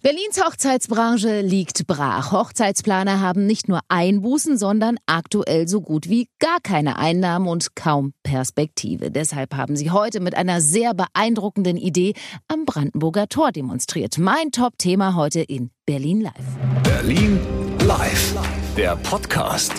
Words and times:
Berlins 0.00 0.40
Hochzeitsbranche 0.40 1.40
liegt 1.40 1.88
brach. 1.88 2.30
Hochzeitsplaner 2.30 3.20
haben 3.20 3.46
nicht 3.46 3.68
nur 3.68 3.80
Einbußen, 3.88 4.56
sondern 4.56 4.96
aktuell 5.06 5.66
so 5.66 5.80
gut 5.80 6.08
wie 6.08 6.28
gar 6.38 6.58
keine 6.62 6.98
Einnahmen 6.98 7.48
und 7.48 7.74
kaum 7.74 8.12
Perspektive. 8.22 9.10
Deshalb 9.10 9.56
haben 9.56 9.76
sie 9.76 9.90
heute 9.90 10.20
mit 10.20 10.36
einer 10.36 10.60
sehr 10.60 10.94
beeindruckenden 10.94 11.76
Idee 11.76 12.14
am 12.46 12.64
Brandenburger 12.64 13.28
Tor 13.28 13.50
demonstriert. 13.50 14.18
Mein 14.18 14.52
Top-Thema 14.52 15.16
heute 15.16 15.40
in 15.40 15.70
Berlin 15.84 16.20
Live. 16.20 16.34
Berlin 16.84 17.40
Live, 17.84 18.36
der 18.76 18.94
Podcast. 18.96 19.72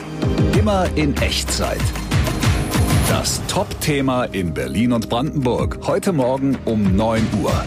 Immer 0.58 0.90
in 0.96 1.16
Echtzeit. 1.16 1.80
Das 3.08 3.42
Top-Thema 3.48 4.26
in 4.26 4.54
Berlin 4.54 4.92
und 4.92 5.08
Brandenburg. 5.08 5.80
Heute 5.88 6.12
Morgen 6.12 6.58
um 6.66 6.96
9 6.96 7.26
Uhr. 7.42 7.64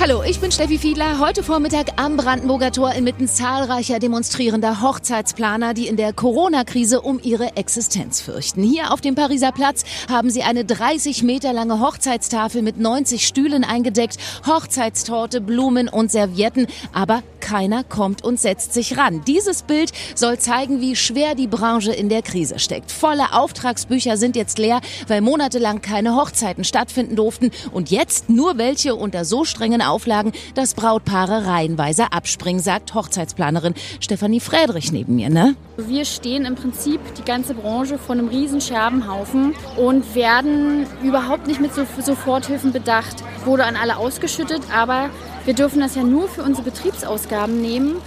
Hallo, 0.00 0.22
ich 0.22 0.38
bin 0.38 0.52
Steffi 0.52 0.78
Fiedler. 0.78 1.18
Heute 1.18 1.42
Vormittag 1.42 1.94
am 1.96 2.16
Brandenburger 2.16 2.70
Tor 2.70 2.92
inmitten 2.92 3.26
zahlreicher 3.26 3.98
demonstrierender 3.98 4.80
Hochzeitsplaner, 4.80 5.74
die 5.74 5.88
in 5.88 5.96
der 5.96 6.12
Corona-Krise 6.12 7.00
um 7.00 7.18
ihre 7.20 7.56
Existenz 7.56 8.20
fürchten. 8.20 8.62
Hier 8.62 8.92
auf 8.92 9.00
dem 9.00 9.16
Pariser 9.16 9.50
Platz 9.50 9.82
haben 10.08 10.30
sie 10.30 10.44
eine 10.44 10.64
30 10.64 11.24
Meter 11.24 11.52
lange 11.52 11.80
Hochzeitstafel 11.80 12.62
mit 12.62 12.78
90 12.78 13.26
Stühlen 13.26 13.64
eingedeckt, 13.64 14.18
Hochzeitstorte, 14.46 15.40
Blumen 15.40 15.88
und 15.88 16.12
Servietten, 16.12 16.68
aber 16.92 17.24
keiner 17.40 17.84
kommt 17.84 18.24
und 18.24 18.38
setzt 18.38 18.72
sich 18.72 18.96
ran. 18.96 19.22
Dieses 19.26 19.62
Bild 19.62 19.92
soll 20.14 20.38
zeigen, 20.38 20.80
wie 20.80 20.96
schwer 20.96 21.34
die 21.34 21.46
Branche 21.46 21.92
in 21.92 22.08
der 22.08 22.22
Krise 22.22 22.58
steckt. 22.58 22.90
Volle 22.90 23.32
Auftragsbücher 23.32 24.16
sind 24.16 24.36
jetzt 24.36 24.58
leer, 24.58 24.80
weil 25.06 25.20
monatelang 25.20 25.80
keine 25.82 26.16
Hochzeiten 26.16 26.64
stattfinden 26.64 27.16
durften 27.16 27.50
und 27.72 27.90
jetzt 27.90 28.28
nur 28.28 28.58
welche 28.58 28.94
unter 28.94 29.24
so 29.24 29.44
strengen 29.44 29.82
Auflagen, 29.82 30.32
dass 30.54 30.74
Brautpaare 30.74 31.46
reihenweise 31.46 32.12
abspringen, 32.12 32.62
sagt 32.62 32.94
Hochzeitsplanerin 32.94 33.74
Stefanie 34.00 34.40
Friedrich 34.40 34.92
neben 34.92 35.16
mir, 35.16 35.30
ne? 35.30 35.54
Wir 35.80 36.04
stehen 36.04 36.44
im 36.44 36.56
Prinzip 36.56 37.00
die 37.14 37.22
ganze 37.22 37.54
Branche 37.54 37.98
vor 37.98 38.16
einem 38.16 38.26
riesen 38.26 38.60
Scherbenhaufen 38.60 39.54
und 39.76 40.16
werden 40.16 40.88
überhaupt 41.04 41.46
nicht 41.46 41.60
mit 41.60 41.72
so 41.72 41.86
Soforthilfen 42.04 42.72
bedacht. 42.72 43.22
Wurde 43.44 43.64
an 43.64 43.76
alle 43.76 43.96
ausgeschüttet, 43.96 44.62
aber 44.74 45.08
wir 45.44 45.54
dürfen 45.54 45.78
das 45.80 45.94
ja 45.94 46.02
nur 46.02 46.26
für 46.26 46.42
unsere 46.42 46.64
Betriebsausgaben 46.64 47.60
nehmen 47.60 47.98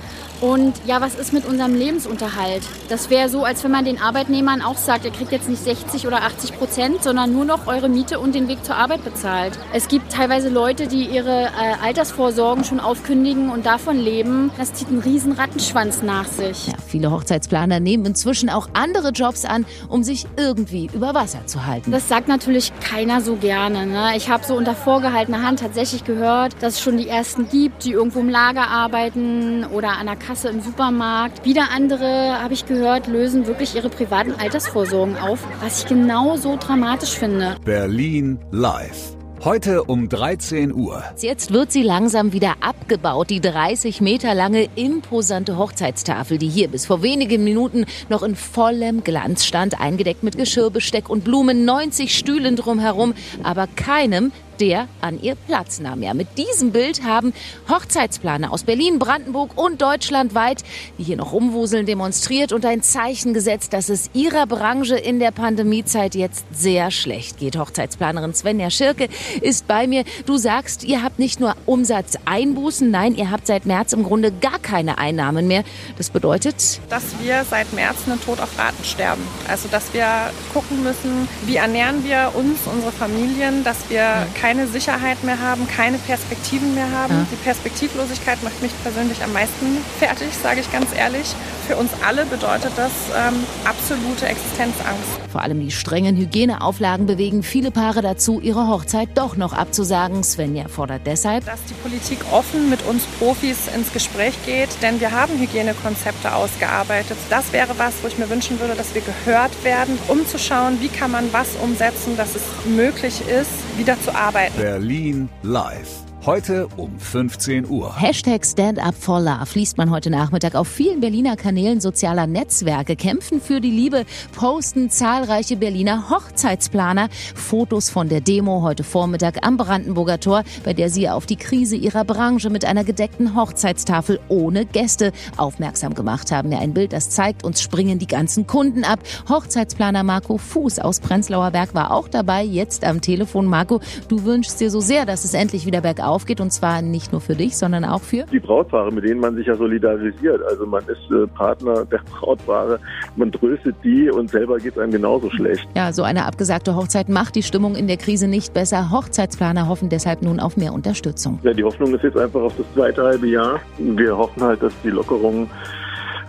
und 0.42 0.74
ja, 0.88 1.00
was 1.02 1.14
ist 1.16 1.34
mit 1.34 1.46
unserem 1.46 1.76
Lebensunterhalt? 1.76 2.64
Das 2.90 3.12
wäre 3.12 3.30
so, 3.30 3.44
als 3.44 3.64
wenn 3.64 3.70
man 3.70 3.86
den 3.86 4.02
Arbeitnehmern 4.02 4.64
auch 4.64 4.78
sagt, 4.78 5.06
ihr 5.06 5.12
kriegt 5.12 5.32
jetzt 5.32 5.48
nicht 5.48 5.64
60 5.64 6.08
oder 6.08 6.24
80 6.24 6.58
Prozent, 6.58 7.04
sondern 7.04 7.32
nur 7.32 7.46
noch 7.46 7.68
eure 7.68 7.90
Miete 7.90 8.20
und 8.20 8.34
den 8.34 8.48
Weg 8.48 8.66
zur 8.66 8.76
Arbeit 8.76 9.04
bezahlt. 9.04 9.58
Es 9.72 9.88
gibt 9.88 10.12
teilweise 10.12 10.50
Leute, 10.50 10.88
die 10.88 11.06
ihre 11.06 11.44
äh, 11.44 11.84
Altersvorsorgen 11.84 12.64
schon 12.64 12.80
aufkündigen 12.80 13.52
und 13.52 13.68
davon 13.68 14.00
leben. 14.00 14.50
Das 14.58 14.74
zieht 14.74 14.88
einen 14.88 15.00
riesen 15.00 15.34
Rattenschwanz 15.34 16.02
nach 16.02 16.26
sich. 16.26 16.68
Ja, 16.68 16.74
viele 16.88 17.12
Hochzeitsplaner 17.12 17.80
nehmen 17.80 18.06
inzwischen 18.06 18.50
auch 18.50 18.68
andere 18.74 19.10
Jobs 19.10 19.46
an, 19.46 19.68
um 19.90 20.04
sich 20.04 20.26
irgendwie 20.38 20.90
über 20.92 21.14
Wasser 21.14 21.46
zu 21.46 21.68
halten. 21.68 21.92
Das 21.92 22.10
sagt 22.10 22.28
natürlich 22.28 22.74
keiner 22.82 23.22
so 23.22 23.36
gerne. 23.36 23.86
Ne? 23.86 24.14
Ich 24.18 24.30
habe 24.30 24.44
so 24.44 24.56
unter 24.56 24.74
vorgehaltener 24.74 25.44
Hand 25.44 25.60
tatsächlich 25.60 26.04
gehört, 26.04 26.56
dass 26.62 26.74
es 26.74 26.82
schon 26.82 26.98
die 26.98 27.08
ersten 27.08 27.48
gibt, 27.48 27.86
die 27.86 27.92
irgendwo 27.92 28.22
im 28.22 28.30
Lager 28.30 28.68
arbeiten 28.70 29.66
oder 29.66 30.00
an 30.00 30.08
der 30.08 30.16
Kasse 30.32 30.48
im 30.48 30.62
Supermarkt. 30.62 31.44
Wieder 31.44 31.72
andere, 31.76 32.42
habe 32.42 32.54
ich 32.54 32.66
gehört, 32.66 33.08
lösen 33.08 33.48
wirklich 33.48 33.76
ihre 33.76 33.90
privaten 33.90 34.32
Altersvorsorgen 34.32 35.18
auf, 35.18 35.46
was 35.60 35.84
ich 35.84 35.90
genauso 35.90 36.56
dramatisch 36.56 37.18
finde. 37.18 37.58
Berlin 37.66 38.40
Live. 38.50 39.18
Heute 39.44 39.84
um 39.84 40.08
13 40.08 40.74
Uhr. 40.74 41.04
Jetzt 41.20 41.52
wird 41.52 41.74
sie 41.74 41.84
langsam 41.84 42.32
wieder 42.32 42.54
abgebaut. 42.62 43.30
Die 43.30 43.42
30 43.42 44.00
Meter 44.00 44.34
lange 44.34 44.70
imposante 44.76 45.58
Hochzeitstafel, 45.58 46.38
die 46.38 46.48
hier 46.48 46.70
bis 46.70 46.86
vor 46.86 47.02
wenigen 47.02 47.44
Minuten 47.44 47.86
noch 48.08 48.24
in 48.24 48.38
vollem 48.38 49.04
Glanz 49.04 49.46
stand, 49.46 49.82
eingedeckt 49.82 50.24
mit 50.24 50.38
Geschirr, 50.38 50.70
Besteck 50.70 51.10
und 51.10 51.26
Blumen, 51.26 51.66
90 51.66 52.18
Stühlen 52.18 52.56
drumherum, 52.56 53.16
aber 53.44 53.68
keinem 53.68 54.32
der 54.62 54.88
an 55.02 55.20
ihr 55.22 55.34
Platz 55.34 55.80
nahm. 55.80 56.04
Ja, 56.04 56.14
mit 56.14 56.38
diesem 56.38 56.72
Bild 56.72 57.04
haben 57.04 57.34
Hochzeitsplaner 57.68 58.54
aus 58.54 58.64
Berlin, 58.64 59.00
Brandenburg 59.00 59.58
und 59.58 59.82
deutschlandweit, 59.82 60.64
die 61.00 61.04
hier 61.04 61.18
noch 61.18 61.34
rumwuseln, 61.34 61.88
demonstriert 61.88 62.54
und 62.54 62.64
ein 62.64 62.84
Zeichen 62.84 63.34
gesetzt, 63.34 63.74
dass 63.74 63.90
es 63.90 64.12
ihrer 64.14 64.46
Branche 64.46 64.96
in 64.98 65.20
der 65.20 65.32
Pandemiezeit 65.32 66.14
jetzt 66.14 66.46
sehr 66.52 66.92
schlecht 66.92 67.40
geht. 67.40 67.58
Hochzeitsplanerin 67.58 68.36
Svenja 68.36 68.70
Schirke 68.70 69.10
ist 69.42 69.68
bei 69.68 69.88
mir. 69.88 70.04
Du 70.28 70.38
sagst, 70.38 70.84
ihr 70.84 71.02
habt 71.02 71.18
nicht 71.18 71.40
nur 71.40 71.56
Umsatzeinbußen, 71.66 72.92
nein, 72.92 73.16
ihr 73.16 73.32
habt 73.32 73.48
seit 73.48 73.66
März 73.66 73.94
im 73.94 74.04
Grunde 74.04 74.32
gar 74.32 74.60
keine 74.60 75.00
Einnahmen 75.00 75.48
mehr. 75.48 75.64
Das 75.98 76.12
bedeutet, 76.12 76.80
dass 76.90 77.04
wir 77.20 77.44
seit 77.50 77.74
März 77.74 77.98
einen 78.06 78.22
Tod 78.22 78.40
auf 78.40 78.60
Raten 78.60 78.84
sterben. 78.84 79.24
Also, 79.48 79.68
dass 79.70 79.92
wir 79.94 80.32
gucken 80.54 80.84
müssen, 80.84 81.28
wie 81.48 81.56
ernähren 81.56 82.04
wir 82.04 82.32
uns, 82.36 82.60
unsere 82.72 82.92
Familien, 82.92 83.64
dass 83.64 83.90
wir 83.90 84.28
keine 84.40 84.51
keine 84.52 84.68
Sicherheit 84.68 85.24
mehr 85.24 85.40
haben, 85.40 85.66
keine 85.66 85.98
Perspektiven 85.98 86.76
mehr 86.76 86.92
haben. 86.92 87.14
Ja. 87.14 87.26
Die 87.32 87.38
Perspektivlosigkeit 87.38 88.44
macht 88.44 88.62
mich 88.62 88.74
persönlich 88.84 89.24
am 89.24 89.32
meisten 89.32 89.78
fertig, 89.98 90.28
sage 90.44 90.60
ich 90.60 90.70
ganz 90.74 90.88
ehrlich. 90.94 91.34
Für 91.68 91.78
uns 91.78 91.92
alle 92.06 92.26
bedeutet 92.26 92.72
das 92.76 92.92
ähm, 93.16 93.36
absolute 93.66 94.26
Existenzangst. 94.26 95.20
Vor 95.32 95.42
allem 95.42 95.60
die 95.60 95.72
strengen 95.72 96.18
Hygieneauflagen 96.18 97.06
bewegen 97.06 97.44
viele 97.44 97.72
Paare 97.72 98.02
dazu, 98.02 98.40
ihre 98.42 98.68
Hochzeit 98.68 99.10
doch 99.16 99.38
noch 99.38 99.54
abzusagen. 99.54 100.24
Svenja 100.24 100.68
fordert 100.68 101.02
deshalb, 101.06 101.46
dass 101.46 101.64
die 101.66 101.74
Politik 101.76 102.20
offen 102.32 102.70
mit 102.70 102.86
uns 102.88 103.04
Profis 103.20 103.68
ins 103.74 103.94
Gespräch 103.94 104.34
geht, 104.46 104.70
denn 104.82 105.00
wir 105.00 105.12
haben 105.12 105.40
Hygienekonzepte 105.40 106.34
ausgearbeitet. 106.34 107.18
Das 107.30 107.54
wäre 107.54 107.78
was, 107.78 107.94
wo 108.02 108.08
ich 108.08 108.18
mir 108.18 108.30
wünschen 108.30 108.60
würde, 108.60 108.76
dass 108.76 108.94
wir 108.94 109.02
gehört 109.02 109.64
werden, 109.64 109.98
um 110.08 110.26
zu 110.26 110.38
schauen, 110.38 110.82
wie 110.82 110.90
kann 110.90 111.12
man 111.12 111.32
was 111.32 111.56
umsetzen, 111.62 112.18
dass 112.18 112.36
es 112.36 112.44
möglich 112.66 113.22
ist, 113.28 113.52
wieder 113.78 114.00
zu 114.02 114.14
arbeiten. 114.14 114.60
Berlin 114.60 115.30
Live. 115.44 116.11
Heute 116.24 116.68
um 116.78 117.00
15 117.00 117.68
Uhr. 117.68 118.00
Hashtag 118.00 118.46
Stand 118.46 118.78
Up 118.78 118.94
for 118.94 119.20
Love 119.20 119.56
liest 119.56 119.80
man 119.80 119.90
heute 119.90 120.12
Nachmittag 120.12 120.54
auf 120.54 120.68
vielen 120.68 121.00
Berliner 121.02 121.36
Kanälen 121.36 121.82
sozialer 121.82 122.28
Netzwerke. 122.28 122.96
Kämpfen 122.96 123.42
für 123.42 123.60
die 123.60 123.72
Liebe 123.72 124.06
posten 124.36 124.92
zahlreiche 124.92 125.58
Berliner 125.58 126.12
Hochzeitsplaner 126.12 127.10
Fotos 127.34 127.90
von 127.90 128.08
der 128.08 128.22
Demo 128.22 128.62
heute 128.62 128.84
Vormittag 128.84 129.44
am 129.44 129.58
Brandenburger 129.58 130.20
Tor, 130.20 130.44
bei 130.64 130.74
der 130.74 130.92
sie 130.92 131.10
auf 131.10 131.26
die 131.26 131.38
Krise 131.38 131.76
ihrer 131.76 132.06
Branche 132.06 132.52
mit 132.52 132.66
einer 132.66 132.84
gedeckten 132.84 133.36
Hochzeitstafel 133.36 134.20
ohne 134.28 134.68
Gäste 134.68 135.14
aufmerksam 135.38 135.96
gemacht 135.96 136.32
haben. 136.32 136.52
Ja, 136.52 136.60
ein 136.60 136.76
Bild, 136.76 136.94
das 136.94 137.10
zeigt, 137.10 137.44
uns 137.44 137.64
springen 137.64 137.98
die 137.98 138.06
ganzen 138.06 138.46
Kunden 138.46 138.84
ab. 138.84 139.00
Hochzeitsplaner 139.28 140.04
Marco 140.04 140.38
Fuß 140.38 140.78
aus 140.78 141.00
Prenzlauer 141.00 141.50
Berg 141.50 141.74
war 141.74 141.90
auch 141.90 142.08
dabei, 142.08 142.44
jetzt 142.44 142.84
am 142.84 143.02
Telefon. 143.02 143.48
Marco, 143.48 143.82
du 144.08 144.24
wünschst 144.24 144.60
dir 144.60 144.70
so 144.70 144.82
sehr, 144.82 145.08
dass 145.08 145.26
es 145.26 145.34
endlich 145.34 145.66
wieder 145.66 145.82
bergauf 145.82 146.11
aufgeht 146.12 146.42
und 146.42 146.52
zwar 146.52 146.82
nicht 146.82 147.12
nur 147.12 147.22
für 147.22 147.36
dich, 147.36 147.58
sondern 147.58 147.86
auch 147.86 148.02
für 148.02 148.26
die 148.26 148.40
Brautpaare, 148.40 148.92
mit 148.92 149.04
denen 149.04 149.20
man 149.20 149.36
sich 149.36 149.48
ja 149.48 149.56
solidarisiert. 149.56 150.42
Also 150.44 150.66
man 150.66 150.84
ist 150.84 151.12
äh, 151.12 151.28
Partner 151.28 151.86
der 151.86 152.02
Brautpaare, 152.20 152.80
man 153.16 153.32
tröstet 153.32 153.76
die 153.84 154.10
und 154.10 154.30
selber 154.30 154.58
geht 154.58 154.74
es 154.74 154.80
einem 154.80 154.92
genauso 154.92 155.30
schlecht. 155.32 155.68
Ja, 155.76 155.94
so 155.94 156.04
eine 156.04 156.26
abgesagte 156.26 156.76
Hochzeit 156.76 157.10
macht 157.10 157.36
die 157.36 157.44
Stimmung 157.44 157.76
in 157.76 157.88
der 157.88 157.98
Krise 157.98 158.28
nicht 158.28 158.54
besser. 158.54 158.92
Hochzeitsplaner 158.92 159.68
hoffen 159.68 159.90
deshalb 159.90 160.22
nun 160.22 160.40
auf 160.40 160.58
mehr 160.58 160.74
Unterstützung. 160.74 161.40
Ja, 161.44 161.54
die 161.54 161.64
Hoffnung 161.64 161.94
ist 161.96 162.04
jetzt 162.04 162.18
einfach 162.18 162.42
auf 162.42 162.54
das 162.58 162.66
zweite 162.74 163.04
halbe 163.04 163.28
Jahr. 163.28 163.60
Wir 163.78 164.18
hoffen 164.18 164.44
halt, 164.44 164.62
dass 164.62 164.74
die 164.84 164.90
Lockerungen 164.90 165.50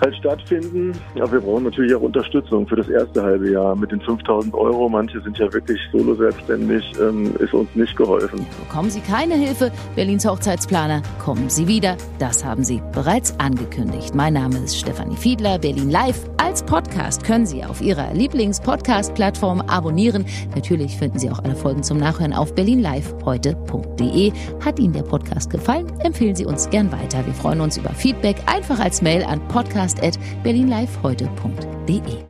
halt 0.03 0.17
stattfinden. 0.17 0.93
Aber 1.17 1.33
wir 1.33 1.41
brauchen 1.41 1.65
natürlich 1.65 1.95
auch 1.95 2.03
Unterstützung 2.03 2.67
für 2.67 2.77
das 2.77 2.89
erste 2.89 3.23
halbe 3.23 3.51
Jahr. 3.51 3.75
Mit 3.75 3.93
den 3.93 4.01
5000 4.01 4.55
Euro, 4.55 4.89
manche 4.89 5.21
sind 5.23 5.39
ja 5.39 5.51
wirklich 5.53 5.81
solo 5.91 6.15
selbstständig, 6.15 6.85
ähm, 7.01 7.35
ist 7.39 7.55
uns 7.55 7.69
nicht 7.75 7.97
geholfen. 7.97 8.45
Bekommen 8.69 8.91
Sie 8.91 9.01
keine 9.01 9.35
Hilfe, 9.35 9.73
Berlins 9.95 10.27
Hochzeitsplaner, 10.27 11.03
kommen 11.19 11.49
Sie 11.49 11.67
wieder. 11.67 11.97
Das 12.19 12.45
haben 12.45 12.65
Sie 12.65 12.83
bereits 12.93 13.39
angekündigt. 13.39 14.15
Mein 14.15 14.35
Name 14.35 14.59
ist 14.59 14.79
Stefanie 14.79 15.17
Fiedler, 15.17 15.59
Berlin 15.59 15.91
Live. 15.91 16.32
Als 16.53 16.63
Podcast 16.63 17.25
können 17.25 17.47
Sie 17.47 17.65
auf 17.65 17.81
Ihrer 17.81 18.13
Lieblings-Podcast-Plattform 18.13 19.63
abonnieren. 19.63 20.27
Natürlich 20.55 20.99
finden 20.99 21.19
Sie 21.19 21.31
auch 21.31 21.39
alle 21.39 21.57
Folgen 21.57 21.83
zum 21.83 21.97
Nachhören 21.97 22.35
auf 22.35 22.55
berlinliveheute.de. 22.55 24.33
Hat 24.63 24.79
Ihnen 24.79 24.93
der 24.93 25.03
Podcast 25.03 25.49
gefallen? 25.49 25.91
Empfehlen 26.01 26.37
Sie 26.37 26.45
uns 26.45 26.69
gern 26.69 26.93
weiter. 26.93 27.25
Wir 27.25 27.33
freuen 27.33 27.63
uns 27.63 27.79
über 27.79 27.89
Feedback 27.95 28.37
einfach 28.45 28.81
als 28.81 29.01
Mail 29.01 29.25
an 29.25 29.41
podcast 29.49 29.97
podcast.berlinliveheute.de. 29.97 32.19